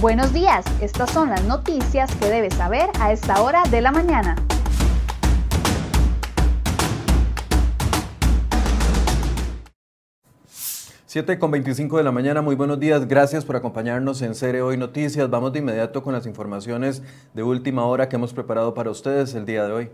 Buenos 0.00 0.32
días, 0.32 0.64
estas 0.80 1.10
son 1.10 1.28
las 1.28 1.44
noticias 1.44 2.10
que 2.16 2.30
debes 2.30 2.54
saber 2.54 2.88
a 3.00 3.12
esta 3.12 3.42
hora 3.42 3.64
de 3.70 3.82
la 3.82 3.92
mañana. 3.92 4.34
7 11.04 11.38
con 11.38 11.50
25 11.50 11.98
de 11.98 12.04
la 12.04 12.12
mañana, 12.12 12.40
muy 12.40 12.54
buenos 12.54 12.80
días, 12.80 13.06
gracias 13.06 13.44
por 13.44 13.56
acompañarnos 13.56 14.22
en 14.22 14.34
Cere 14.34 14.62
Hoy 14.62 14.78
Noticias. 14.78 15.28
Vamos 15.28 15.52
de 15.52 15.58
inmediato 15.58 16.02
con 16.02 16.14
las 16.14 16.24
informaciones 16.24 17.02
de 17.34 17.42
última 17.42 17.84
hora 17.84 18.08
que 18.08 18.16
hemos 18.16 18.32
preparado 18.32 18.72
para 18.72 18.88
ustedes 18.88 19.34
el 19.34 19.44
día 19.44 19.66
de 19.66 19.72
hoy. 19.72 19.90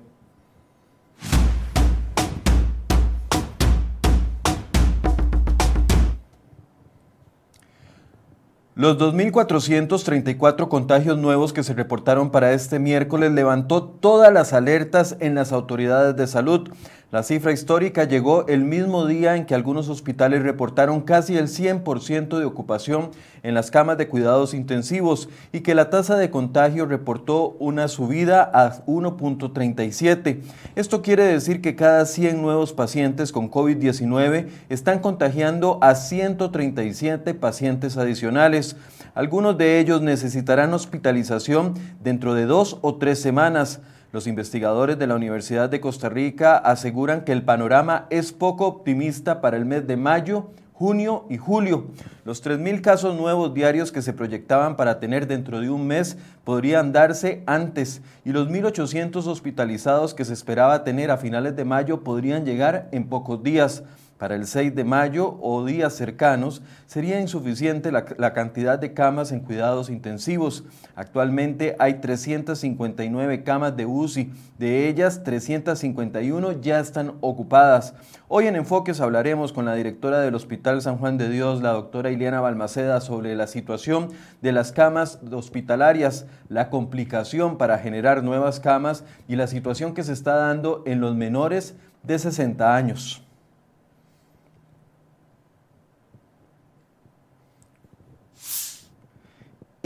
Los 8.77 8.99
2.434 8.99 10.69
contagios 10.69 11.17
nuevos 11.17 11.55
que 11.55 11.63
se 11.63 11.73
reportaron 11.73 12.31
para 12.31 12.53
este 12.53 12.79
miércoles 12.79 13.33
levantó 13.33 13.83
todas 13.83 14.31
las 14.31 14.53
alertas 14.53 15.17
en 15.21 15.35
las 15.35 15.51
autoridades 15.51 16.15
de 16.15 16.27
salud. 16.27 16.69
La 17.13 17.23
cifra 17.23 17.53
histórica 17.53 18.03
llegó 18.03 18.49
el 18.49 18.65
mismo 18.65 19.07
día 19.07 19.37
en 19.37 19.47
que 19.47 19.55
algunos 19.55 19.89
hospitales 19.89 20.43
reportaron 20.43 21.03
casi 21.03 21.37
el 21.37 21.47
100% 21.47 22.37
de 22.37 22.45
ocupación 22.45 23.13
en 23.45 23.55
las 23.55 23.71
camas 23.71 23.97
de 23.97 24.09
cuidados 24.09 24.55
intensivos 24.55 25.29
y 25.53 25.61
que 25.61 25.77
la 25.77 25.89
tasa 25.89 26.17
de 26.17 26.31
contagio 26.31 26.85
reportó 26.85 27.51
una 27.61 27.87
subida 27.87 28.43
a 28.43 28.85
1.37. 28.87 30.41
Esto 30.75 31.01
quiere 31.01 31.23
decir 31.23 31.61
que 31.61 31.77
cada 31.77 32.07
100 32.07 32.43
nuevos 32.43 32.73
pacientes 32.73 33.31
con 33.31 33.53
COVID-19 33.53 34.49
están 34.69 34.99
contagiando 34.99 35.79
a 35.83 35.95
137 35.95 37.35
pacientes 37.35 37.97
adicionales. 37.97 38.75
Algunos 39.15 39.57
de 39.57 39.79
ellos 39.79 40.03
necesitarán 40.03 40.75
hospitalización 40.75 41.75
dentro 42.03 42.35
de 42.35 42.47
dos 42.47 42.79
o 42.81 42.97
tres 42.97 43.23
semanas. 43.23 43.81
Los 44.17 44.27
investigadores 44.27 44.99
de 44.99 45.07
la 45.07 45.15
Universidad 45.15 45.69
de 45.69 45.79
Costa 45.79 46.09
Rica 46.09 46.57
aseguran 46.57 47.21
que 47.21 47.33
el 47.33 47.43
panorama 47.43 48.07
es 48.09 48.33
poco 48.33 48.67
optimista 48.67 49.43
para 49.43 49.59
el 49.59 49.67
mes 49.67 49.87
de 49.87 49.99
mayo, 49.99 50.53
junio 50.73 51.27
y 51.29 51.37
julio. 51.37 51.89
Los 52.25 52.43
3.000 52.43 52.81
casos 52.81 53.15
nuevos 53.15 53.53
diarios 53.53 53.93
que 53.93 54.01
se 54.01 54.15
proyectaban 54.15 54.79
para 54.79 55.01
tener 55.01 55.27
dentro 55.27 55.61
de 55.61 55.69
un 55.69 55.87
mes 55.87 56.17
podrían 56.45 56.93
darse 56.93 57.43
antes 57.45 58.01
y 58.25 58.33
los 58.33 58.49
1.800 58.49 59.27
hospitalizados 59.27 60.15
que 60.15 60.25
se 60.25 60.33
esperaba 60.33 60.83
tener 60.83 61.11
a 61.11 61.19
finales 61.19 61.55
de 61.55 61.67
mayo 61.67 62.03
podrían 62.03 62.47
llegar 62.47 62.89
en 62.93 63.11
pocos 63.11 63.43
días. 63.43 63.83
Para 64.19 64.35
el 64.35 64.47
6 64.47 64.75
de 64.75 64.85
mayo 64.85 65.37
o 65.43 65.63
días 65.67 65.93
cercanos 65.93 66.63
sería 66.87 67.21
insuficiente 67.21 67.93
la, 67.93 68.33
cantidad 68.33 68.79
de 68.79 68.95
camas 68.95 69.31
en 69.31 69.41
cuidados 69.41 69.91
intensivos. 69.91 70.65
Actualmente 70.95 71.77
hay 71.79 72.01
359 72.01 73.45
camas 73.45 73.77
de 73.77 73.85
UCI, 73.85 74.33
de 74.59 74.89
ellas 74.89 75.23
351 75.23 76.53
ya 76.63 76.81
están 76.81 77.13
ocupadas. 77.21 77.93
Hoy 78.29 78.47
en 78.47 78.57
Enfoques 78.57 79.03
hablaremos 79.03 79.53
con 79.53 79.67
la 79.67 79.75
directora 79.75 80.21
del 80.21 80.35
Hospital 80.35 80.81
San 80.81 80.97
Juan 80.97 81.19
de 81.19 81.29
Dios, 81.29 81.61
la 81.61 81.73
doctora 81.73 82.11
Iliana 82.11 82.41
Balmaceda, 82.41 83.03
sobre 83.03 83.37
la 83.37 83.47
situación 83.47 84.09
de 84.41 84.53
las 84.53 84.73
camas 84.73 85.21
hospitalarias, 85.31 86.25
la 86.49 86.71
complicación 86.71 87.59
para 87.59 87.79
generar 87.79 88.25
nuevas 88.25 88.61
camas 88.61 89.05
y 89.29 89.37
la 89.37 89.47
situación 89.47 89.93
que 89.93 90.05
se 90.05 90.15
está 90.15 90.37
dando 90.37 90.83
en 90.87 91.03
los 91.03 91.15
menores 91.15 91.75
de 92.03 92.19
60 92.19 92.75
años. 92.75 93.26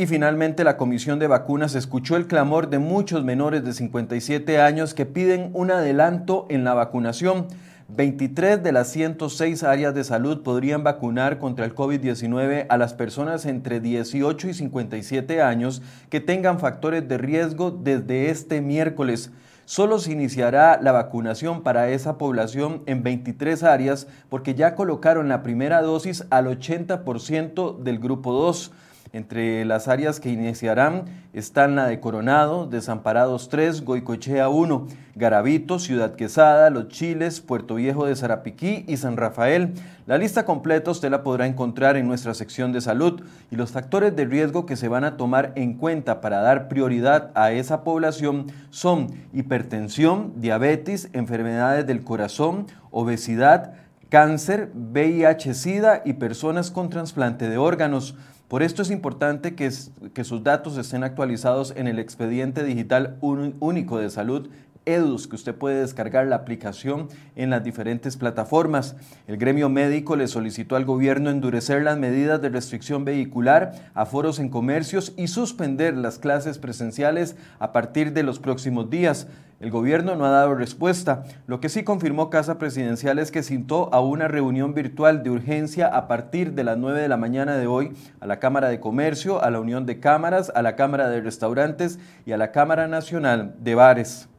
Y 0.00 0.06
finalmente 0.06 0.65
la 0.65 0.78
Comisión 0.78 1.19
de 1.19 1.27
Vacunas 1.27 1.75
escuchó 1.75 2.16
el 2.16 2.27
clamor 2.27 2.71
de 2.71 2.78
muchos 2.78 3.22
menores 3.22 3.62
de 3.66 3.75
57 3.75 4.59
años 4.59 4.94
que 4.94 5.05
piden 5.05 5.50
un 5.53 5.71
adelanto 5.71 6.47
en 6.49 6.65
la 6.65 6.72
vacunación. 6.72 7.49
23 7.88 8.62
de 8.62 8.72
las 8.72 8.88
106 8.88 9.62
áreas 9.62 9.94
de 9.94 10.03
salud 10.03 10.43
podrían 10.43 10.83
vacunar 10.83 11.38
contra 11.38 11.66
el 11.66 11.75
COVID-19 11.75 12.65
a 12.71 12.78
las 12.78 12.94
personas 12.94 13.44
entre 13.44 13.78
18 13.78 14.49
y 14.49 14.55
57 14.55 15.43
años 15.43 15.83
que 16.09 16.21
tengan 16.21 16.61
factores 16.61 17.06
de 17.06 17.19
riesgo 17.19 17.71
desde 17.71 18.31
este 18.31 18.62
miércoles. 18.62 19.31
Solo 19.67 19.99
se 19.99 20.12
iniciará 20.12 20.81
la 20.81 20.93
vacunación 20.93 21.62
para 21.62 21.91
esa 21.91 22.17
población 22.17 22.84
en 22.87 23.03
23 23.03 23.62
áreas 23.65 24.06
porque 24.31 24.55
ya 24.55 24.75
colocaron 24.75 25.28
la 25.28 25.43
primera 25.43 25.82
dosis 25.82 26.25
al 26.31 26.47
80% 26.47 27.82
del 27.82 27.99
grupo 27.99 28.32
2. 28.32 28.72
Entre 29.12 29.65
las 29.65 29.88
áreas 29.88 30.21
que 30.21 30.31
iniciarán 30.31 31.06
están 31.32 31.75
la 31.75 31.87
de 31.87 31.98
Coronado, 31.98 32.66
Desamparados 32.66 33.48
3, 33.48 33.84
Goicochea 33.84 34.48
1, 34.48 34.87
Garavito, 35.16 35.81
Ciudad 35.81 36.15
Quesada, 36.15 36.71
Los 36.71 36.88
Chiles, 36.88 37.41
Puerto 37.41 37.75
Viejo 37.75 38.06
de 38.06 38.15
Zarapiquí 38.15 38.84
y 38.87 38.97
San 38.99 39.16
Rafael. 39.16 39.75
La 40.06 40.16
lista 40.16 40.44
completa 40.44 40.93
usted 40.93 41.10
la 41.10 41.25
podrá 41.25 41.49
encontrar 41.49 41.97
en 41.97 42.06
nuestra 42.06 42.34
sección 42.34 42.70
de 42.70 42.81
salud 42.81 43.22
y 43.50 43.56
los 43.56 43.72
factores 43.72 44.15
de 44.15 44.26
riesgo 44.26 44.65
que 44.65 44.76
se 44.76 44.87
van 44.87 45.03
a 45.03 45.16
tomar 45.16 45.53
en 45.56 45.75
cuenta 45.75 46.20
para 46.20 46.41
dar 46.41 46.69
prioridad 46.69 47.32
a 47.34 47.50
esa 47.50 47.82
población 47.82 48.47
son 48.70 49.09
hipertensión, 49.32 50.34
diabetes, 50.37 51.09
enfermedades 51.15 51.84
del 51.84 52.04
corazón, 52.04 52.69
obesidad, 52.93 53.75
cáncer, 54.09 54.70
VIH-Sida 54.75 56.03
y 56.04 56.12
personas 56.12 56.70
con 56.70 56.91
trasplante 56.91 57.49
de 57.49 57.59
órganos. 57.59 58.15
Por 58.50 58.65
esto 58.65 58.83
es 58.83 58.91
importante 58.91 59.55
que, 59.55 59.71
que, 60.12 60.25
sus 60.25 60.43
datos 60.43 60.77
estén 60.77 61.05
actualizados 61.05 61.72
en 61.77 61.87
el 61.87 62.00
expediente 62.00 62.65
digital 62.65 63.16
único 63.21 63.99
de 63.99 64.11
salud 64.11 64.49
EDUS, 64.86 65.28
que 65.28 65.36
usted 65.36 65.54
puede 65.54 65.80
descargar 65.80 66.26
la 66.26 66.36
aplicación 66.36 67.08
en 67.36 67.50
las 67.50 67.62
diferentes 67.62 68.16
plataformas. 68.16 68.96
El 69.26 69.36
gremio 69.36 69.68
médico 69.68 70.16
le 70.16 70.26
solicitó 70.26 70.76
al 70.76 70.84
gobierno 70.84 71.30
endurecer 71.30 71.82
las 71.82 71.98
medidas 71.98 72.41
de 72.41 72.48
restricción 72.48 73.04
vehicular, 73.04 73.90
a 73.94 74.06
foros 74.06 74.38
en 74.38 74.48
comercios 74.48 75.12
y 75.16 75.28
suspender 75.28 75.96
las 75.96 76.19
clases 76.19 76.58
presenciales 76.58 77.36
a 77.58 77.72
partir 77.72 78.12
de 78.12 78.22
los 78.22 78.38
próximos 78.38 78.90
días. 78.90 79.26
El 79.60 79.70
gobierno 79.70 80.16
no 80.16 80.24
ha 80.24 80.30
dado 80.30 80.54
respuesta. 80.54 81.24
Lo 81.46 81.60
que 81.60 81.69
sí 81.69 81.84
confirmó 81.84 82.30
Casa 82.30 82.56
Presidencial 82.56 83.19
es 83.19 83.30
que 83.30 83.42
citó 83.42 83.92
a 83.92 84.00
una 84.00 84.26
reunión 84.26 84.72
virtual 84.72 85.22
de 85.22 85.28
urgencia 85.28 85.86
a 85.86 86.08
partir 86.08 86.54
de 86.54 86.64
las 86.64 86.78
9 86.78 87.02
de 87.02 87.08
la 87.08 87.19
mañana 87.19 87.58
de 87.58 87.66
hoy 87.66 87.92
a 88.20 88.26
la 88.26 88.38
Cámara 88.38 88.70
de 88.70 88.80
Comercio, 88.80 89.44
a 89.44 89.50
la 89.50 89.60
Unión 89.60 89.84
de 89.84 90.00
Cámaras, 90.00 90.50
a 90.54 90.62
la 90.62 90.76
Cámara 90.76 91.10
de 91.10 91.20
Restaurantes 91.20 91.98
y 92.24 92.32
a 92.32 92.38
la 92.38 92.52
Cámara 92.52 92.88
Nacional 92.88 93.54
de 93.58 93.74
Bares. 93.74 94.30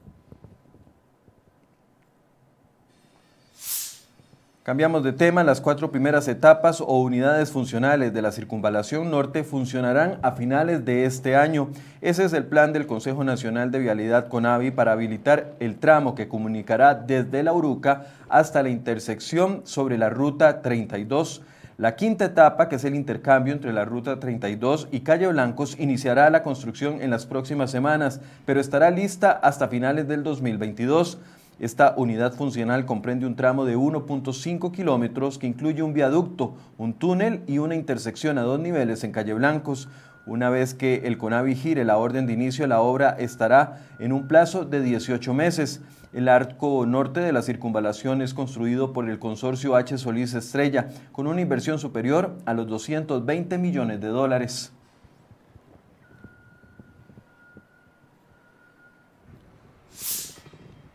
Cambiamos 4.63 5.03
de 5.03 5.11
tema, 5.11 5.43
las 5.43 5.59
cuatro 5.59 5.89
primeras 5.89 6.27
etapas 6.27 6.81
o 6.81 7.01
unidades 7.01 7.49
funcionales 7.49 8.13
de 8.13 8.21
la 8.21 8.31
Circunvalación 8.31 9.09
Norte 9.09 9.43
funcionarán 9.43 10.19
a 10.21 10.33
finales 10.33 10.85
de 10.85 11.05
este 11.05 11.35
año. 11.35 11.69
Ese 11.99 12.25
es 12.25 12.33
el 12.33 12.45
plan 12.45 12.71
del 12.71 12.85
Consejo 12.85 13.23
Nacional 13.23 13.71
de 13.71 13.79
Vialidad 13.79 14.27
CONAVI 14.27 14.69
para 14.69 14.91
habilitar 14.91 15.55
el 15.59 15.79
tramo 15.79 16.13
que 16.13 16.27
comunicará 16.27 16.93
desde 16.93 17.41
La 17.41 17.53
Uruca 17.53 18.05
hasta 18.29 18.61
la 18.61 18.69
intersección 18.69 19.61
sobre 19.63 19.97
la 19.97 20.11
Ruta 20.11 20.61
32. 20.61 21.41
La 21.79 21.95
quinta 21.95 22.25
etapa, 22.25 22.69
que 22.69 22.75
es 22.75 22.83
el 22.83 22.93
intercambio 22.93 23.53
entre 23.53 23.73
la 23.73 23.85
Ruta 23.85 24.19
32 24.19 24.89
y 24.91 24.99
Calle 24.99 25.25
Blancos, 25.25 25.75
iniciará 25.79 26.29
la 26.29 26.43
construcción 26.43 27.01
en 27.01 27.09
las 27.09 27.25
próximas 27.25 27.71
semanas, 27.71 28.21
pero 28.45 28.59
estará 28.59 28.91
lista 28.91 29.31
hasta 29.31 29.69
finales 29.69 30.07
del 30.07 30.21
2022. 30.21 31.17
Esta 31.59 31.93
unidad 31.95 32.33
funcional 32.33 32.85
comprende 32.85 33.25
un 33.25 33.35
tramo 33.35 33.65
de 33.65 33.77
1.5 33.77 34.71
kilómetros 34.71 35.37
que 35.37 35.47
incluye 35.47 35.83
un 35.83 35.93
viaducto, 35.93 36.55
un 36.77 36.93
túnel 36.93 37.43
y 37.45 37.59
una 37.59 37.75
intersección 37.75 38.37
a 38.37 38.41
dos 38.41 38.59
niveles 38.59 39.03
en 39.03 39.11
Calle 39.11 39.33
Blancos. 39.33 39.87
Una 40.25 40.49
vez 40.49 40.73
que 40.73 41.01
el 41.05 41.17
CONAVI 41.17 41.55
gire 41.55 41.85
la 41.85 41.97
orden 41.97 42.25
de 42.25 42.33
inicio 42.33 42.65
la 42.67 42.81
obra 42.81 43.11
estará 43.19 43.87
en 43.99 44.11
un 44.11 44.27
plazo 44.27 44.65
de 44.65 44.81
18 44.81 45.33
meses. 45.33 45.81
El 46.13 46.29
arco 46.29 46.85
norte 46.85 47.21
de 47.21 47.31
la 47.31 47.41
circunvalación 47.41 48.21
es 48.21 48.33
construido 48.33 48.91
por 48.91 49.09
el 49.09 49.19
consorcio 49.19 49.75
H. 49.75 49.97
Solís 49.97 50.33
Estrella 50.33 50.89
con 51.11 51.27
una 51.27 51.41
inversión 51.41 51.79
superior 51.79 52.37
a 52.45 52.53
los 52.53 52.67
220 52.67 53.57
millones 53.57 54.01
de 54.01 54.07
dólares. 54.07 54.73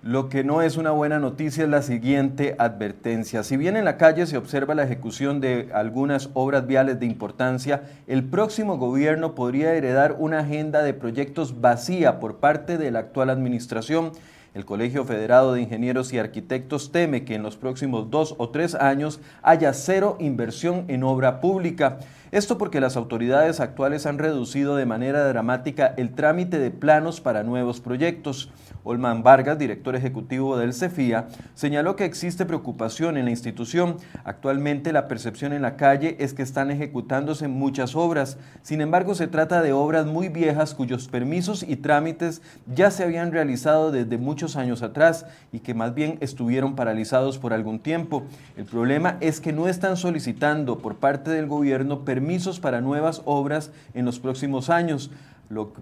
Lo 0.06 0.29
que 0.29 0.44
no 0.44 0.62
es 0.62 0.76
una 0.76 0.93
buena 0.93 1.19
noticia 1.19 1.64
es 1.64 1.69
la 1.69 1.82
siguiente 1.82 2.55
advertencia. 2.61 3.43
Si 3.43 3.56
bien 3.56 3.76
en 3.76 3.85
la 3.85 3.97
calle 3.97 4.25
se 4.26 4.37
observa 4.37 4.76
la 4.76 4.85
ejecución 4.85 5.41
de 5.41 5.69
algunas 5.75 6.31
obras 6.35 6.64
viales 6.69 7.00
de 7.00 7.06
importancia, 7.06 7.82
el 8.06 8.23
próximo 8.23 8.79
gobierno 8.79 9.35
podría 9.35 9.75
heredar 9.75 10.14
una 10.20 10.38
agenda 10.38 10.85
de 10.85 10.94
proyectos 10.94 11.61
vacía 11.61 12.20
por 12.20 12.37
parte 12.37 12.79
de 12.79 12.93
la 12.93 13.00
actual 13.00 13.31
administración. 13.31 14.12
El 14.55 14.64
Colegio 14.64 15.05
Federado 15.05 15.55
de 15.55 15.62
Ingenieros 15.62 16.12
y 16.12 16.20
Arquitectos 16.20 16.93
teme 16.93 17.25
que 17.25 17.35
en 17.35 17.43
los 17.43 17.56
próximos 17.56 18.09
dos 18.09 18.37
o 18.38 18.50
tres 18.50 18.76
años 18.76 19.20
haya 19.43 19.73
cero 19.75 20.17
inversión 20.20 20.85
en 20.87 21.02
obra 21.02 21.41
pública. 21.41 21.99
Esto 22.31 22.59
porque 22.59 22.81
las 22.81 22.97
autoridades 22.97 23.61
actuales 23.61 24.06
han 24.06 24.19
reducido 24.19 24.76
de 24.76 24.87
manera 24.87 25.29
dramática 25.29 25.94
el 25.97 26.14
trámite 26.14 26.59
de 26.59 26.70
planos 26.70 27.20
para 27.20 27.43
nuevos 27.43 27.81
proyectos. 27.81 28.50
Olman 28.87 29.25
Vargas, 29.25 29.59
director 29.59 29.97
ejecutivo 29.97 30.56
del 30.56 30.73
CEFIA, 30.73 31.27
señaló 31.55 31.97
que 31.97 32.05
existe 32.05 32.47
preocupación 32.47 33.17
en 33.17 33.25
la 33.25 33.33
institución. 33.33 33.97
Actualmente 34.23 34.93
la 34.93 35.09
percepción 35.09 35.53
en 35.53 35.62
la 35.62 35.77
calle 35.77 36.17
es 36.21 36.35
que 36.35 36.44
están 36.44 36.71
ejecutándose 36.71 37.49
muchas 37.49 37.97
obras. 37.97 38.38
Sin 38.62 38.81
embargo, 38.81 39.17
se 39.17 39.27
trata 39.27 39.61
de 39.61 39.73
obras 39.73 40.06
muy 40.06 40.29
viejas 40.29 40.73
cuyos 40.73 41.09
permisos 41.09 41.65
y 41.65 41.75
trámites 41.75 42.43
ya 42.73 42.93
se 42.93 43.03
habían 43.03 43.33
realizado 43.33 43.91
desde 43.91 44.19
muchos 44.19 44.55
años 44.55 44.83
atrás 44.83 45.27
y 45.50 45.59
que 45.59 45.75
más 45.75 45.93
bien 45.93 46.19
estuvieron 46.21 46.77
paralizados 46.77 47.38
por 47.38 47.53
algún 47.53 47.81
tiempo. 47.81 48.23
El 48.56 48.67
problema 48.67 49.17
es 49.21 49.41
que 49.41 49.53
no 49.53 49.67
están 49.67 49.97
solicitando 49.97 50.79
por 50.79 50.99
parte 50.99 51.33
del 51.33 51.49
gobierno 51.49 52.05
permisos 52.05 52.61
para 52.61 52.81
nuevas 52.81 53.23
obras 53.25 53.73
en 53.94 54.05
los 54.05 54.21
próximos 54.21 54.71
años 54.71 55.11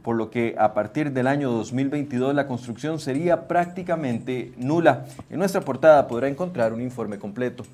por 0.03 0.17
lo 0.17 0.31
que 0.31 0.55
a 0.59 0.75
partir 0.75 1.13
del 1.13 1.27
año 1.27 1.51
2022 1.51 2.35
la 2.35 2.47
construcción 2.47 2.99
sería 2.99 3.49
prácticamente 3.49 4.53
nula. 4.57 5.07
En 5.31 5.39
nuestra 5.39 5.63
portada 5.63 6.07
podrá 6.07 6.29
encontrar 6.29 6.73
un 6.73 6.81
informe 6.81 7.19
completo. 7.19 7.65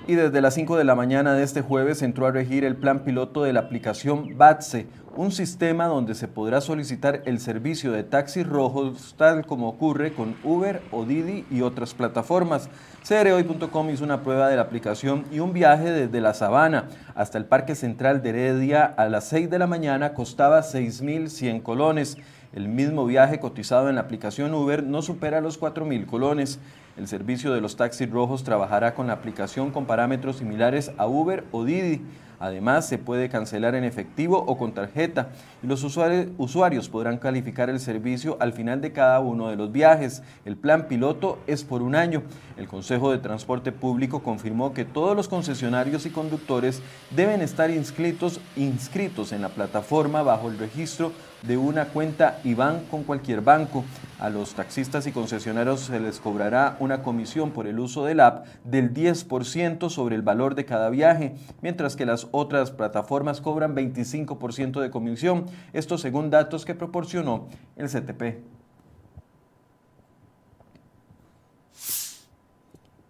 Y 0.08 0.16
desde 0.16 0.40
las 0.40 0.54
5 0.54 0.78
de 0.78 0.86
la 0.86 0.96
mañana 0.96 1.34
de 1.34 1.44
este 1.44 1.62
jueves 1.62 2.02
entró 2.02 2.28
a 2.28 2.32
regir 2.32 2.64
el 2.64 2.78
plan 2.78 3.04
piloto 3.04 3.44
de 3.44 3.52
la 3.52 3.60
aplicación 3.60 4.38
BATSE, 4.38 4.88
un 5.18 5.34
sistema 5.34 5.88
donde 5.88 6.16
se 6.16 6.30
podrá 6.30 6.62
solicitar 6.62 7.24
el 7.26 7.42
servicio 7.42 7.92
de 7.92 8.04
taxis 8.04 8.48
rojos 8.48 9.16
tal 9.18 9.46
como 9.46 9.68
ocurre 9.68 10.14
con 10.14 10.38
Uber 10.46 10.82
o 10.92 11.04
Didi 11.04 11.46
y 11.52 11.62
otras 11.62 11.94
plataformas. 11.94 12.70
CROI.com 13.06 13.90
hizo 13.90 14.06
una 14.06 14.24
prueba 14.24 14.48
de 14.48 14.56
la 14.56 14.62
aplicación 14.62 15.26
y 15.30 15.40
un 15.40 15.52
viaje 15.52 15.92
desde 15.92 16.22
la 16.22 16.34
Sabana 16.34 16.86
hasta 17.14 17.38
el 17.38 17.46
Parque 17.46 17.76
Central 17.76 18.24
de 18.24 18.30
Heredia 18.30 18.86
a 18.86 19.10
las 19.10 19.28
6 19.28 19.50
de 19.50 19.60
la 19.60 19.68
mañana 19.68 20.14
costaba 20.14 20.62
6.100 20.62 21.64
colones. 21.64 22.18
El 22.54 22.70
mismo 22.70 23.06
viaje 23.06 23.42
cotizado 23.42 23.90
en 23.90 23.96
la 23.96 24.02
aplicación 24.02 24.54
Uber 24.54 24.84
no 24.84 25.02
supera 25.02 25.42
los 25.42 25.60
4.000 25.60 26.06
colones. 26.06 26.60
El 26.98 27.08
servicio 27.08 27.54
de 27.54 27.62
los 27.62 27.76
taxis 27.76 28.10
rojos 28.10 28.44
trabajará 28.44 28.96
con 28.96 29.06
la 29.06 29.14
aplicación 29.14 29.70
con 29.70 29.86
parámetros 29.86 30.38
similares 30.38 30.92
a 30.98 31.06
Uber 31.06 31.44
o 31.52 31.64
Didi. 31.64 32.02
Además, 32.40 32.88
se 32.88 32.98
puede 32.98 33.30
cancelar 33.30 33.76
en 33.76 33.84
efectivo 33.84 34.38
o 34.38 34.58
con 34.58 34.74
tarjeta 34.74 35.30
y 35.64 35.68
los 35.68 35.84
usuarios 35.84 36.90
podrán 36.90 37.18
calificar 37.18 37.70
el 37.70 37.80
servicio 37.80 38.38
al 38.40 38.54
final 38.54 38.82
de 38.82 38.92
cada 38.92 39.20
uno 39.20 39.50
de 39.50 39.56
los 39.56 39.72
viajes. 39.72 40.22
El 40.46 40.56
plan 40.56 40.88
piloto 40.88 41.40
es 41.48 41.64
por 41.64 41.82
un 41.82 41.96
año. 41.96 42.24
El 42.58 42.68
Consejo 42.68 43.12
de 43.12 43.18
Transporte 43.18 43.72
Público 43.72 44.22
confirmó 44.22 44.74
que 44.74 44.86
todos 44.86 45.16
los 45.16 45.28
concesionarios 45.28 46.06
y 46.06 46.10
conductores 46.10 46.82
deben 47.16 47.42
estar 47.42 47.72
inscritos, 47.72 48.40
inscritos 48.56 49.32
en 49.32 49.42
la 49.42 49.50
plataforma 49.50 50.22
bajo 50.22 50.50
el 50.50 50.58
registro 50.58 51.12
de 51.44 51.58
una 51.58 51.86
cuenta 51.86 52.40
IBAN 52.44 52.86
con 52.90 53.04
cualquier 53.04 53.42
banco. 53.42 53.84
A 54.20 54.30
los 54.30 54.56
taxistas 54.56 55.06
y 55.06 55.12
concesionarios 55.12 55.82
se 55.82 56.00
les 56.00 56.20
cobrará 56.20 56.76
una 56.80 57.04
comisión 57.04 57.52
por 57.52 57.68
el 57.68 57.80
uso 57.80 58.04
del 58.06 58.20
app 58.20 58.48
del 58.64 58.92
10% 58.92 59.90
sobre 59.90 60.16
el 60.16 60.24
valor 60.24 60.56
de 60.56 60.66
cada 60.66 60.90
viaje, 60.90 61.36
mientras 61.62 61.96
que 61.96 62.08
las 62.08 62.27
otras 62.32 62.72
plataformas 62.72 63.42
cobran 63.42 63.76
25% 63.76 64.82
de 64.82 64.90
comisión, 64.90 65.46
esto 65.74 65.98
según 65.98 66.30
datos 66.30 66.66
que 66.66 66.76
proporcionó 66.76 67.48
el 67.76 67.88
CTP. 67.90 68.57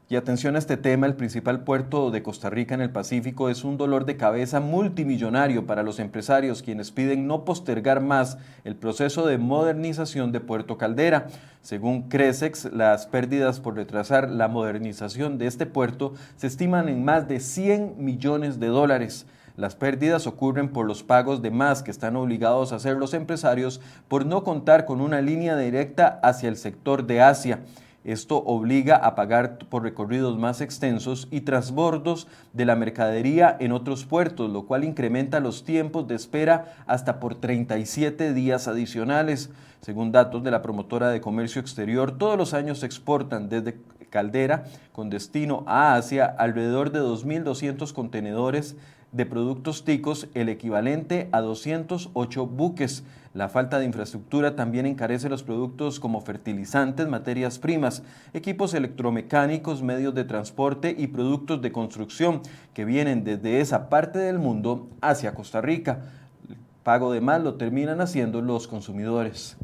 Y 0.09 0.15
atención 0.15 0.55
a 0.55 0.59
este 0.59 0.77
tema, 0.77 1.05
el 1.05 1.17
principal 1.17 1.65
puerto 1.65 2.11
de 2.11 2.23
Costa 2.23 2.49
Rica 2.49 2.73
en 2.73 2.79
el 2.79 2.91
Pacífico 2.91 3.49
es 3.49 3.65
un 3.65 3.75
dolor 3.75 4.05
de 4.05 4.15
cabeza 4.15 4.61
multimillonario 4.61 5.65
para 5.65 5.83
los 5.83 5.99
empresarios 5.99 6.63
quienes 6.63 6.91
piden 6.91 7.27
no 7.27 7.43
postergar 7.43 7.99
más 7.99 8.37
el 8.63 8.77
proceso 8.77 9.27
de 9.27 9.37
modernización 9.37 10.31
de 10.31 10.39
Puerto 10.39 10.77
Caldera. 10.77 11.27
Según 11.61 12.03
Cresex, 12.03 12.71
las 12.71 13.05
pérdidas 13.05 13.59
por 13.59 13.75
retrasar 13.75 14.31
la 14.31 14.47
modernización 14.47 15.37
de 15.37 15.47
este 15.47 15.65
puerto 15.65 16.13
se 16.37 16.47
estiman 16.47 16.87
en 16.87 17.03
más 17.03 17.27
de 17.27 17.41
100 17.41 17.95
millones 17.97 18.61
de 18.61 18.67
dólares. 18.67 19.25
Las 19.57 19.75
pérdidas 19.75 20.25
ocurren 20.25 20.69
por 20.69 20.85
los 20.85 21.03
pagos 21.03 21.41
de 21.41 21.51
más 21.51 21.83
que 21.83 21.91
están 21.91 22.15
obligados 22.15 22.71
a 22.71 22.77
hacer 22.77 22.95
los 22.95 23.13
empresarios 23.13 23.81
por 24.07 24.25
no 24.25 24.45
contar 24.45 24.85
con 24.85 25.01
una 25.01 25.19
línea 25.19 25.57
directa 25.57 26.21
hacia 26.23 26.47
el 26.47 26.55
sector 26.55 27.05
de 27.07 27.19
Asia. 27.19 27.59
Esto 28.07 28.37
obliga 28.37 28.95
a 28.95 29.15
pagar 29.15 29.57
por 29.57 29.83
recorridos 29.83 30.39
más 30.39 30.61
extensos 30.61 31.27
y 31.29 31.41
transbordos 31.41 32.29
de 32.53 32.63
la 32.63 32.77
mercadería 32.77 33.57
en 33.59 33.73
otros 33.73 34.05
puertos, 34.05 34.49
lo 34.49 34.65
cual 34.65 34.85
incrementa 34.85 35.41
los 35.41 35.65
tiempos 35.65 36.07
de 36.07 36.15
espera 36.15 36.73
hasta 36.87 37.19
por 37.19 37.35
37 37.35 38.33
días 38.33 38.69
adicionales. 38.69 39.49
Según 39.81 40.13
datos 40.13 40.41
de 40.41 40.51
la 40.51 40.61
promotora 40.61 41.09
de 41.09 41.19
comercio 41.19 41.59
exterior, 41.59 42.17
todos 42.17 42.37
los 42.37 42.53
años 42.53 42.79
se 42.79 42.85
exportan 42.85 43.49
desde 43.49 43.77
Caldera 44.09 44.63
con 44.93 45.09
destino 45.09 45.65
a 45.67 45.95
Asia 45.95 46.25
alrededor 46.25 46.93
de 46.93 47.01
2.200 47.01 47.91
contenedores 47.91 48.77
de 49.11 49.25
productos 49.25 49.85
ticos, 49.85 50.27
el 50.33 50.49
equivalente 50.49 51.29
a 51.31 51.41
208 51.41 52.45
buques. 52.45 53.03
La 53.33 53.49
falta 53.49 53.79
de 53.79 53.85
infraestructura 53.85 54.55
también 54.55 54.85
encarece 54.85 55.29
los 55.29 55.43
productos 55.43 55.99
como 55.99 56.21
fertilizantes, 56.21 57.07
materias 57.07 57.59
primas, 57.59 58.03
equipos 58.33 58.73
electromecánicos, 58.73 59.83
medios 59.83 60.15
de 60.15 60.23
transporte 60.23 60.95
y 60.97 61.07
productos 61.07 61.61
de 61.61 61.71
construcción 61.71 62.41
que 62.73 62.85
vienen 62.85 63.23
desde 63.23 63.61
esa 63.61 63.89
parte 63.89 64.19
del 64.19 64.39
mundo 64.39 64.87
hacia 65.01 65.35
Costa 65.35 65.61
Rica. 65.61 66.01
El 66.49 66.57
pago 66.83 67.11
de 67.11 67.21
más 67.21 67.41
lo 67.43 67.55
terminan 67.55 68.01
haciendo 68.01 68.41
los 68.41 68.67
consumidores. 68.67 69.57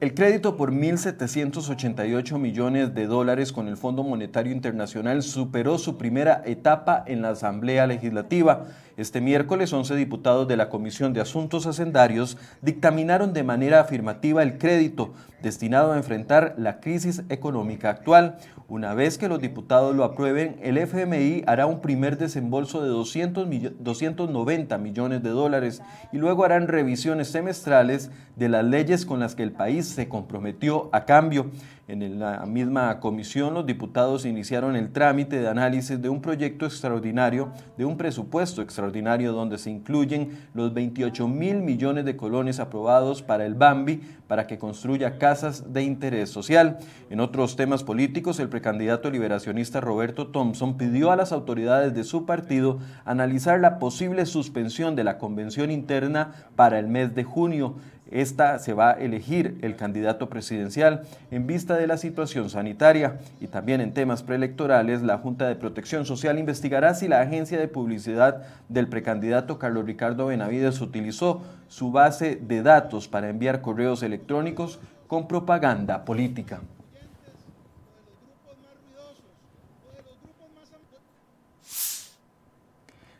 El 0.00 0.14
crédito 0.14 0.56
por 0.56 0.72
1.788 0.72 2.38
millones 2.38 2.94
de 2.94 3.06
dólares 3.06 3.52
con 3.52 3.68
el 3.68 3.76
Fondo 3.76 4.02
Monetario 4.02 4.50
Internacional 4.50 5.22
superó 5.22 5.76
su 5.76 5.98
primera 5.98 6.40
etapa 6.46 7.04
en 7.06 7.20
la 7.20 7.28
Asamblea 7.30 7.86
Legislativa. 7.86 8.64
Este 9.00 9.22
miércoles, 9.22 9.72
11 9.72 9.96
diputados 9.96 10.46
de 10.46 10.58
la 10.58 10.68
Comisión 10.68 11.14
de 11.14 11.22
Asuntos 11.22 11.66
Hacendarios 11.66 12.36
dictaminaron 12.60 13.32
de 13.32 13.42
manera 13.42 13.80
afirmativa 13.80 14.42
el 14.42 14.58
crédito 14.58 15.14
destinado 15.40 15.92
a 15.92 15.96
enfrentar 15.96 16.54
la 16.58 16.80
crisis 16.80 17.22
económica 17.30 17.88
actual. 17.88 18.36
Una 18.68 18.92
vez 18.92 19.16
que 19.16 19.30
los 19.30 19.40
diputados 19.40 19.96
lo 19.96 20.04
aprueben, 20.04 20.58
el 20.60 20.76
FMI 20.76 21.44
hará 21.46 21.64
un 21.64 21.80
primer 21.80 22.18
desembolso 22.18 22.82
de 22.82 22.90
200 22.90 23.48
290 23.78 24.76
millones 24.76 25.22
de 25.22 25.30
dólares 25.30 25.80
y 26.12 26.18
luego 26.18 26.44
harán 26.44 26.68
revisiones 26.68 27.28
semestrales 27.28 28.10
de 28.36 28.50
las 28.50 28.66
leyes 28.66 29.06
con 29.06 29.18
las 29.18 29.34
que 29.34 29.44
el 29.44 29.52
país 29.52 29.88
se 29.88 30.10
comprometió 30.10 30.90
a 30.92 31.06
cambio. 31.06 31.50
En 31.90 32.20
la 32.20 32.46
misma 32.46 33.00
comisión, 33.00 33.52
los 33.52 33.66
diputados 33.66 34.24
iniciaron 34.24 34.76
el 34.76 34.92
trámite 34.92 35.40
de 35.40 35.48
análisis 35.48 36.00
de 36.00 36.08
un 36.08 36.22
proyecto 36.22 36.64
extraordinario, 36.64 37.50
de 37.76 37.84
un 37.84 37.96
presupuesto 37.96 38.62
extraordinario 38.62 39.32
donde 39.32 39.58
se 39.58 39.70
incluyen 39.70 40.38
los 40.54 40.72
28 40.72 41.26
mil 41.26 41.56
millones 41.56 42.04
de 42.04 42.16
colones 42.16 42.60
aprobados 42.60 43.22
para 43.22 43.44
el 43.44 43.56
Bambi 43.56 44.02
para 44.28 44.46
que 44.46 44.56
construya 44.56 45.18
casas 45.18 45.72
de 45.72 45.82
interés 45.82 46.30
social. 46.30 46.78
En 47.10 47.18
otros 47.18 47.56
temas 47.56 47.82
políticos, 47.82 48.38
el 48.38 48.48
precandidato 48.48 49.10
liberacionista 49.10 49.80
Roberto 49.80 50.28
Thompson 50.28 50.76
pidió 50.76 51.10
a 51.10 51.16
las 51.16 51.32
autoridades 51.32 51.92
de 51.92 52.04
su 52.04 52.24
partido 52.24 52.78
analizar 53.04 53.58
la 53.58 53.80
posible 53.80 54.26
suspensión 54.26 54.94
de 54.94 55.02
la 55.02 55.18
convención 55.18 55.72
interna 55.72 56.30
para 56.54 56.78
el 56.78 56.86
mes 56.86 57.16
de 57.16 57.24
junio. 57.24 57.74
Esta 58.10 58.58
se 58.58 58.74
va 58.74 58.90
a 58.90 58.94
elegir 58.94 59.58
el 59.62 59.76
candidato 59.76 60.28
presidencial 60.28 61.02
en 61.30 61.46
vista 61.46 61.76
de 61.76 61.86
la 61.86 61.96
situación 61.96 62.50
sanitaria 62.50 63.18
y 63.40 63.46
también 63.46 63.80
en 63.80 63.94
temas 63.94 64.24
preelectorales, 64.24 65.02
la 65.02 65.18
Junta 65.18 65.46
de 65.46 65.54
Protección 65.54 66.04
Social 66.04 66.38
investigará 66.38 66.94
si 66.94 67.06
la 67.06 67.20
agencia 67.20 67.58
de 67.58 67.68
publicidad 67.68 68.42
del 68.68 68.88
precandidato 68.88 69.58
Carlos 69.58 69.86
Ricardo 69.86 70.26
Benavides 70.26 70.80
utilizó 70.80 71.42
su 71.68 71.92
base 71.92 72.34
de 72.36 72.62
datos 72.62 73.06
para 73.06 73.28
enviar 73.28 73.60
correos 73.60 74.02
electrónicos 74.02 74.80
con 75.06 75.28
propaganda 75.28 76.04
política. 76.04 76.60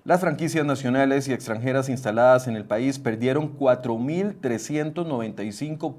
Las 0.02 0.22
franquicias 0.22 0.64
nacionales 0.64 1.28
y 1.28 1.34
extranjeras 1.34 1.90
instaladas 1.90 2.48
en 2.48 2.56
el 2.56 2.64
país 2.64 2.98
perdieron 2.98 3.54
4.395 3.58 5.94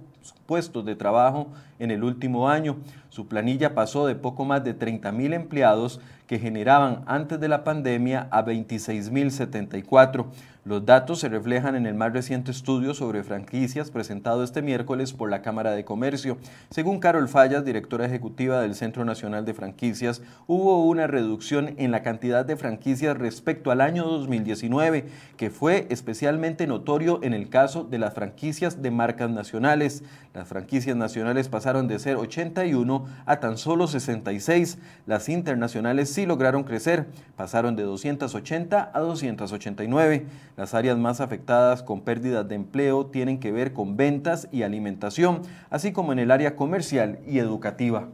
puestos 0.47 0.83
de 0.85 0.95
trabajo 0.95 1.49
en 1.77 1.91
el 1.91 2.03
último 2.03 2.49
año. 2.49 2.77
Su 3.09 3.27
planilla 3.27 3.75
pasó 3.75 4.07
de 4.07 4.15
poco 4.15 4.43
más 4.43 4.63
de 4.63 4.75
30.000 4.75 5.35
empleados 5.35 6.01
que 6.25 6.39
generaban 6.39 7.03
antes 7.05 7.39
de 7.39 7.47
la 7.47 7.63
pandemia 7.63 8.27
a 8.31 8.43
26.074. 8.43 10.25
Los 10.63 10.85
datos 10.85 11.17
se 11.17 11.27
reflejan 11.27 11.75
en 11.75 11.87
el 11.87 11.95
más 11.95 12.13
reciente 12.13 12.51
estudio 12.51 12.93
sobre 12.93 13.23
franquicias 13.23 13.89
presentado 13.89 14.43
este 14.43 14.61
miércoles 14.61 15.11
por 15.11 15.27
la 15.27 15.41
Cámara 15.41 15.71
de 15.71 15.83
Comercio. 15.83 16.37
Según 16.69 16.99
Carol 16.99 17.27
Fallas, 17.27 17.65
directora 17.65 18.05
ejecutiva 18.05 18.61
del 18.61 18.75
Centro 18.75 19.03
Nacional 19.03 19.43
de 19.43 19.55
Franquicias, 19.55 20.21
hubo 20.45 20.85
una 20.85 21.07
reducción 21.07 21.73
en 21.77 21.89
la 21.89 22.03
cantidad 22.03 22.45
de 22.45 22.57
franquicias 22.57 23.17
respecto 23.17 23.71
al 23.71 23.81
año 23.81 24.05
2019, 24.05 25.05
que 25.35 25.49
fue 25.49 25.87
especialmente 25.89 26.67
notorio 26.67 27.19
en 27.23 27.33
el 27.33 27.49
caso 27.49 27.83
de 27.83 27.97
las 27.97 28.13
franquicias 28.13 28.83
de 28.83 28.91
marcas 28.91 29.31
nacionales. 29.31 30.03
Las 30.35 30.47
franquicias 30.47 30.95
nacionales 30.95 31.49
pasaron 31.49 31.87
de 31.87 31.97
ser 31.97 32.17
81 32.17 33.07
a 33.25 33.39
tan 33.39 33.57
solo 33.57 33.87
66. 33.87 34.77
Las 35.07 35.27
internacionales 35.27 36.13
sí 36.13 36.27
lograron 36.27 36.63
crecer, 36.65 37.07
pasaron 37.35 37.75
de 37.75 37.81
280 37.81 38.91
a 38.93 38.99
289. 38.99 40.27
Las 40.61 40.75
áreas 40.75 40.95
más 40.95 41.21
afectadas 41.21 41.81
con 41.81 42.01
pérdidas 42.01 42.47
de 42.47 42.53
empleo 42.53 43.07
tienen 43.07 43.39
que 43.39 43.51
ver 43.51 43.73
con 43.73 43.97
ventas 43.97 44.47
y 44.51 44.61
alimentación, 44.61 45.41
así 45.71 45.91
como 45.91 46.13
en 46.13 46.19
el 46.19 46.29
área 46.29 46.55
comercial 46.55 47.17
y 47.25 47.39
educativa. 47.39 48.09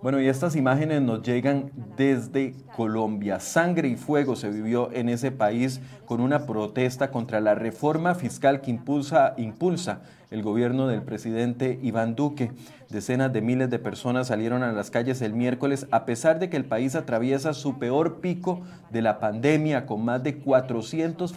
Bueno, 0.00 0.20
y 0.20 0.28
estas 0.28 0.54
imágenes 0.54 1.02
nos 1.02 1.22
llegan 1.22 1.72
desde 1.96 2.54
Colombia. 2.76 3.40
Sangre 3.40 3.88
y 3.88 3.96
fuego 3.96 4.36
se 4.36 4.48
vivió 4.48 4.92
en 4.92 5.08
ese 5.08 5.32
país 5.32 5.80
con 6.06 6.20
una 6.20 6.46
protesta 6.46 7.10
contra 7.10 7.40
la 7.40 7.56
reforma 7.56 8.14
fiscal 8.14 8.60
que 8.60 8.70
impulsa, 8.70 9.34
impulsa 9.38 10.02
el 10.30 10.44
gobierno 10.44 10.86
del 10.86 11.02
presidente 11.02 11.80
Iván 11.82 12.14
Duque. 12.14 12.52
Decenas 12.90 13.32
de 13.32 13.42
miles 13.42 13.70
de 13.70 13.80
personas 13.80 14.28
salieron 14.28 14.62
a 14.62 14.70
las 14.70 14.92
calles 14.92 15.20
el 15.20 15.32
miércoles 15.32 15.88
a 15.90 16.04
pesar 16.04 16.38
de 16.38 16.48
que 16.48 16.56
el 16.56 16.64
país 16.64 16.94
atraviesa 16.94 17.52
su 17.52 17.80
peor 17.80 18.20
pico 18.20 18.60
de 18.92 19.02
la 19.02 19.18
pandemia 19.18 19.84
con 19.84 20.04
más 20.04 20.22
de 20.22 20.38
400 20.38 21.34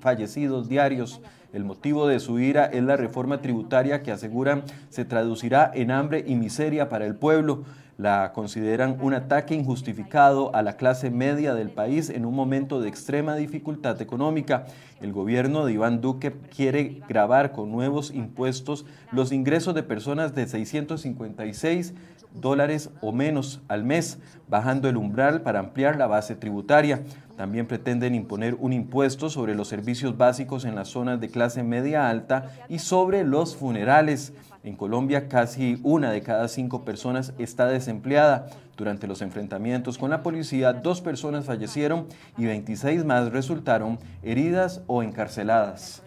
fallecidos 0.00 0.68
diarios. 0.68 1.22
El 1.54 1.64
motivo 1.64 2.06
de 2.06 2.20
su 2.20 2.38
ira 2.38 2.66
es 2.66 2.82
la 2.82 2.96
reforma 2.96 3.40
tributaria 3.40 4.02
que 4.02 4.12
aseguran 4.12 4.64
se 4.90 5.06
traducirá 5.06 5.70
en 5.74 5.90
hambre 5.90 6.24
y 6.26 6.34
miseria 6.34 6.90
para 6.90 7.06
el 7.06 7.14
pueblo 7.14 7.64
la 8.02 8.32
consideran 8.32 8.98
un 9.00 9.14
ataque 9.14 9.54
injustificado 9.54 10.54
a 10.56 10.62
la 10.62 10.76
clase 10.76 11.08
media 11.08 11.54
del 11.54 11.70
país 11.70 12.10
en 12.10 12.26
un 12.26 12.34
momento 12.34 12.80
de 12.80 12.88
extrema 12.88 13.36
dificultad 13.36 14.02
económica. 14.02 14.66
El 15.00 15.12
gobierno 15.12 15.64
de 15.64 15.74
Iván 15.74 16.00
Duque 16.00 16.32
quiere 16.54 17.00
grabar 17.08 17.52
con 17.52 17.70
nuevos 17.70 18.10
impuestos 18.10 18.86
los 19.12 19.30
ingresos 19.30 19.76
de 19.76 19.84
personas 19.84 20.34
de 20.34 20.48
656 20.48 21.94
dólares 22.34 22.90
o 23.00 23.12
menos 23.12 23.60
al 23.68 23.84
mes, 23.84 24.18
bajando 24.48 24.88
el 24.88 24.96
umbral 24.96 25.42
para 25.42 25.60
ampliar 25.60 25.96
la 25.96 26.08
base 26.08 26.34
tributaria. 26.34 27.02
También 27.36 27.66
pretenden 27.66 28.14
imponer 28.14 28.56
un 28.58 28.72
impuesto 28.72 29.30
sobre 29.30 29.54
los 29.54 29.68
servicios 29.68 30.16
básicos 30.16 30.64
en 30.64 30.74
las 30.74 30.88
zonas 30.88 31.20
de 31.20 31.28
clase 31.28 31.62
media 31.62 32.08
alta 32.08 32.50
y 32.68 32.78
sobre 32.78 33.24
los 33.24 33.56
funerales. 33.56 34.32
En 34.64 34.76
Colombia, 34.76 35.28
casi 35.28 35.80
una 35.82 36.10
de 36.10 36.22
cada 36.22 36.46
cinco 36.48 36.84
personas 36.84 37.32
está 37.38 37.66
desempleada. 37.66 38.46
Durante 38.76 39.06
los 39.06 39.22
enfrentamientos 39.22 39.98
con 39.98 40.10
la 40.10 40.22
policía, 40.22 40.72
dos 40.72 41.00
personas 41.00 41.44
fallecieron 41.44 42.06
y 42.36 42.46
26 42.46 43.04
más 43.04 43.32
resultaron 43.32 43.98
heridas 44.22 44.82
o 44.86 45.02
encarceladas. 45.02 46.02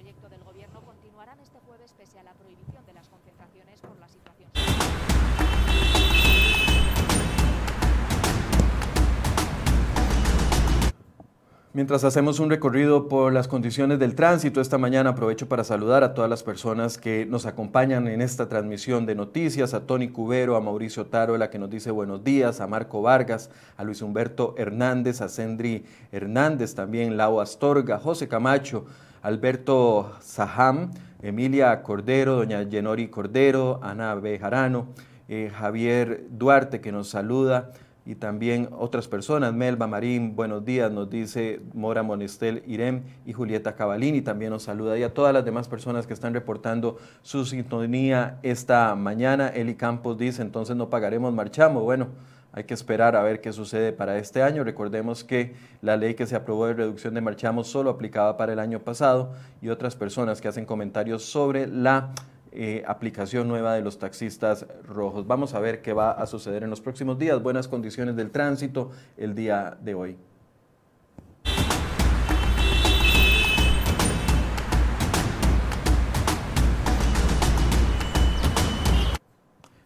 Mientras 11.76 12.06
hacemos 12.06 12.40
un 12.40 12.50
recorrido 12.50 13.10
por 13.10 13.34
las 13.34 13.50
condiciones 13.50 14.00
del 14.00 14.16
tránsito 14.16 14.62
esta 14.62 14.78
mañana, 14.78 15.10
aprovecho 15.10 15.50
para 15.50 15.66
saludar 15.66 16.06
a 16.06 16.14
todas 16.14 16.30
las 16.30 16.42
personas 16.42 16.98
que 16.98 17.26
nos 17.26 17.46
acompañan 17.46 18.08
en 18.08 18.22
esta 18.22 18.48
transmisión 18.48 19.06
de 19.06 19.14
noticias, 19.14 19.74
a 19.74 19.86
Tony 19.86 20.08
Cubero, 20.08 20.56
a 20.56 20.62
Mauricio 20.62 21.08
Tarola 21.08 21.50
que 21.50 21.60
nos 21.60 21.70
dice 21.70 21.92
buenos 21.92 22.24
días, 22.24 22.62
a 22.62 22.68
Marco 22.68 23.02
Vargas, 23.02 23.50
a 23.76 23.84
Luis 23.84 24.02
Humberto 24.02 24.56
Hernández, 24.58 25.20
a 25.20 25.28
Sendri 25.28 25.84
Hernández 26.14 26.76
también, 26.76 27.18
Lau 27.18 27.42
Astorga, 27.42 28.00
José 28.00 28.30
Camacho, 28.30 28.86
Alberto 29.22 30.14
Zaham, 30.22 30.92
Emilia 31.22 31.84
Cordero, 31.84 32.38
doña 32.38 32.64
Yenori 32.64 33.10
Cordero, 33.10 33.82
Ana 33.84 34.16
Bejarano, 34.16 34.88
eh, 35.28 35.52
Javier 35.54 36.26
Duarte 36.30 36.80
que 36.80 36.94
nos 36.94 37.10
saluda, 37.10 37.74
y 38.06 38.16
también 38.16 38.70
otras 38.78 39.08
personas, 39.08 39.54
Melba 39.54 39.88
Marín, 39.88 40.36
buenos 40.36 40.64
días, 40.64 40.92
nos 40.92 41.10
dice 41.10 41.62
Mora 41.74 42.04
Monestel 42.04 42.62
Irem 42.68 43.02
y 43.26 43.34
Julieta 43.34 43.76
Cavalini, 43.76 44.22
también 44.22 44.52
nos 44.52 44.64
saluda 44.64 44.98
y 44.98 45.04
a 45.04 45.14
todas 45.14 45.34
las 45.34 45.44
demás 45.44 45.68
personas 45.68 46.06
que 46.06 46.14
están 46.14 46.34
reportando 46.34 46.98
su 47.24 47.46
sintonía 47.46 48.38
esta 48.44 48.94
mañana. 48.96 49.48
Eli 49.48 49.74
Campos 49.74 50.20
dice, 50.20 50.44
entonces 50.44 50.76
no 50.76 50.90
pagaremos 50.90 51.34
marchamo. 51.34 51.82
Bueno, 51.82 52.10
hay 52.54 52.66
que 52.66 52.76
esperar 52.76 53.16
a 53.16 53.24
ver 53.24 53.42
qué 53.42 53.52
sucede 53.52 53.92
para 53.92 54.18
este 54.18 54.44
año. 54.44 54.64
Recordemos 54.64 55.24
que 55.24 55.56
la 55.82 55.98
ley 55.98 56.14
que 56.14 56.28
se 56.28 56.36
aprobó 56.36 56.68
de 56.68 56.74
reducción 56.76 57.16
de 57.16 57.22
marchamos 57.22 57.68
solo 57.68 57.90
aplicaba 57.90 58.38
para 58.38 58.54
el 58.54 58.60
año 58.60 58.80
pasado 58.80 59.34
y 59.62 59.70
otras 59.70 59.96
personas 59.96 60.42
que 60.42 60.48
hacen 60.48 60.66
comentarios 60.66 61.26
sobre 61.26 61.66
la 61.66 62.14
eh, 62.56 62.84
aplicación 62.88 63.50
nueva 63.50 63.74
de 63.74 63.82
los 63.82 64.00
taxistas 64.00 64.66
rojos. 64.88 65.28
Vamos 65.28 65.54
a 65.54 65.60
ver 65.60 65.82
qué 65.82 65.92
va 65.92 66.12
a 66.12 66.26
suceder 66.26 66.64
en 66.64 66.70
los 66.70 66.80
próximos 66.80 67.20
días. 67.20 67.44
Buenas 67.44 67.68
condiciones 67.68 68.16
del 68.16 68.32
tránsito 68.32 68.92
el 69.18 69.36
día 69.36 69.78
de 69.82 69.94
hoy. 69.94 70.18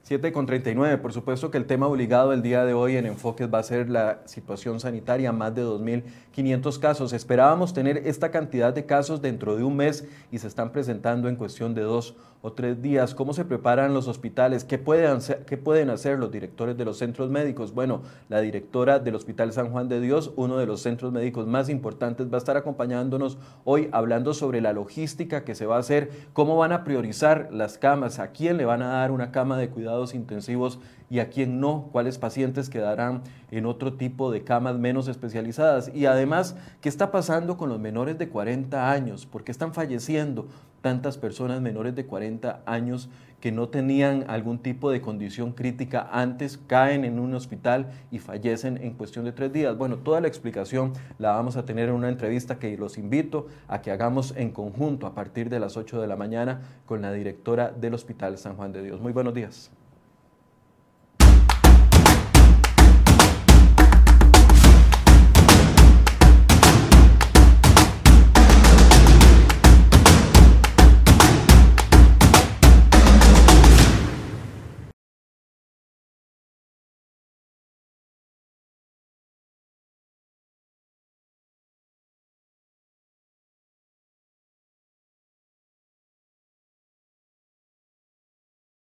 7 0.09 0.31
con 0.31 0.47
39. 0.47 0.97
Por 0.97 1.13
supuesto 1.13 1.51
que 1.51 1.59
el 1.59 1.67
tema 1.67 1.85
obligado 1.85 2.33
el 2.33 2.41
día 2.41 2.65
de 2.65 2.73
hoy 2.73 2.97
en 2.97 3.05
Enfoques 3.05 3.47
va 3.53 3.59
a 3.59 3.63
ser 3.63 3.91
la 3.91 4.21
situación 4.25 4.79
sanitaria, 4.79 5.31
más 5.31 5.53
de 5.53 5.63
2.500 5.63 6.79
casos. 6.79 7.13
Esperábamos 7.13 7.75
tener 7.75 7.97
esta 7.97 8.31
cantidad 8.31 8.73
de 8.73 8.87
casos 8.87 9.21
dentro 9.21 9.55
de 9.55 9.63
un 9.63 9.75
mes 9.75 10.07
y 10.31 10.39
se 10.39 10.47
están 10.47 10.71
presentando 10.71 11.29
en 11.29 11.35
cuestión 11.35 11.75
de 11.75 11.83
dos 11.83 12.15
o 12.41 12.53
tres 12.53 12.81
días. 12.81 13.13
¿Cómo 13.13 13.33
se 13.33 13.45
preparan 13.45 13.93
los 13.93 14.07
hospitales? 14.07 14.63
¿Qué 14.63 14.77
pueden, 14.77 15.11
hacer, 15.11 15.45
¿Qué 15.45 15.57
pueden 15.57 15.89
hacer 15.89 16.17
los 16.17 16.31
directores 16.31 16.77
de 16.77 16.85
los 16.85 16.97
centros 16.97 17.29
médicos? 17.29 17.73
Bueno, 17.73 18.01
la 18.29 18.41
directora 18.41 18.99
del 18.99 19.15
Hospital 19.15 19.53
San 19.53 19.71
Juan 19.71 19.89
de 19.89 20.01
Dios, 20.01 20.31
uno 20.35 20.57
de 20.57 20.65
los 20.65 20.81
centros 20.81 21.11
médicos 21.11 21.47
más 21.47 21.69
importantes, 21.69 22.31
va 22.31 22.35
a 22.35 22.39
estar 22.39 22.57
acompañándonos 22.57 23.37
hoy 23.63 23.89
hablando 23.91 24.33
sobre 24.33 24.61
la 24.61 24.73
logística 24.73 25.43
que 25.43 25.55
se 25.55 25.65
va 25.65 25.75
a 25.75 25.79
hacer, 25.79 26.09
cómo 26.33 26.57
van 26.57 26.71
a 26.71 26.83
priorizar 26.83 27.49
las 27.51 27.77
camas, 27.77 28.19
a 28.19 28.31
quién 28.31 28.57
le 28.57 28.65
van 28.65 28.81
a 28.81 28.87
dar 28.87 29.11
una 29.11 29.31
cama 29.31 29.57
de 29.57 29.69
cuidado 29.69 29.99
intensivos 30.13 30.79
y 31.09 31.19
a 31.19 31.29
quién 31.29 31.59
no, 31.59 31.89
cuáles 31.91 32.17
pacientes 32.17 32.69
quedarán 32.69 33.23
en 33.51 33.65
otro 33.65 33.93
tipo 33.93 34.31
de 34.31 34.43
camas 34.43 34.77
menos 34.77 35.07
especializadas. 35.07 35.91
Y 35.93 36.05
además, 36.05 36.55
¿qué 36.81 36.89
está 36.89 37.11
pasando 37.11 37.57
con 37.57 37.69
los 37.69 37.79
menores 37.79 38.17
de 38.17 38.29
40 38.29 38.91
años? 38.91 39.25
¿Por 39.25 39.43
qué 39.43 39.51
están 39.51 39.73
falleciendo 39.73 40.47
tantas 40.81 41.17
personas 41.17 41.61
menores 41.61 41.95
de 41.95 42.05
40 42.05 42.61
años 42.65 43.09
que 43.39 43.51
no 43.51 43.69
tenían 43.69 44.25
algún 44.27 44.59
tipo 44.59 44.91
de 44.91 45.01
condición 45.01 45.53
crítica 45.53 46.09
antes, 46.11 46.57
caen 46.57 47.05
en 47.05 47.19
un 47.19 47.33
hospital 47.33 47.91
y 48.11 48.19
fallecen 48.19 48.77
en 48.77 48.93
cuestión 48.93 49.25
de 49.25 49.31
tres 49.31 49.53
días? 49.53 49.77
Bueno, 49.77 49.97
toda 49.97 50.21
la 50.21 50.27
explicación 50.27 50.93
la 51.17 51.31
vamos 51.31 51.55
a 51.55 51.65
tener 51.65 51.89
en 51.89 51.95
una 51.95 52.09
entrevista 52.09 52.59
que 52.59 52.77
los 52.77 52.97
invito 52.97 53.47
a 53.67 53.81
que 53.81 53.91
hagamos 53.91 54.33
en 54.35 54.51
conjunto 54.51 55.07
a 55.07 55.15
partir 55.15 55.49
de 55.49 55.59
las 55.59 55.77
8 55.77 56.01
de 56.01 56.07
la 56.07 56.15
mañana 56.15 56.61
con 56.85 57.01
la 57.01 57.13
directora 57.13 57.71
del 57.71 57.93
Hospital 57.93 58.37
San 58.37 58.55
Juan 58.55 58.73
de 58.73 58.83
Dios. 58.83 58.99
Muy 58.99 59.13
buenos 59.13 59.33
días. 59.33 59.78